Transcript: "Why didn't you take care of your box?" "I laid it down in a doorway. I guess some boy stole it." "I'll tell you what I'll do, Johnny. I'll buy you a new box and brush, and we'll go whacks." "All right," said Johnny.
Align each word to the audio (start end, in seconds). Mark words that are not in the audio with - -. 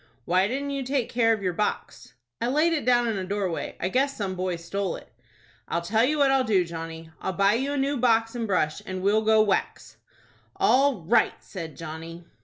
"Why 0.25 0.47
didn't 0.47 0.71
you 0.71 0.81
take 0.81 1.09
care 1.09 1.31
of 1.31 1.43
your 1.43 1.53
box?" 1.53 2.13
"I 2.41 2.47
laid 2.47 2.73
it 2.73 2.85
down 2.85 3.07
in 3.07 3.19
a 3.19 3.23
doorway. 3.23 3.77
I 3.79 3.87
guess 3.89 4.17
some 4.17 4.33
boy 4.33 4.55
stole 4.55 4.95
it." 4.95 5.13
"I'll 5.67 5.83
tell 5.83 6.03
you 6.03 6.17
what 6.17 6.31
I'll 6.31 6.43
do, 6.43 6.65
Johnny. 6.65 7.11
I'll 7.21 7.33
buy 7.33 7.53
you 7.53 7.73
a 7.73 7.77
new 7.77 7.97
box 7.97 8.33
and 8.33 8.47
brush, 8.47 8.81
and 8.87 9.03
we'll 9.03 9.21
go 9.21 9.43
whacks." 9.43 9.97
"All 10.55 11.03
right," 11.03 11.35
said 11.39 11.77
Johnny. 11.77 12.25